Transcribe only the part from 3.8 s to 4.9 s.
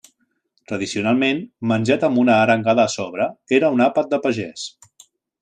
àpat de pagès.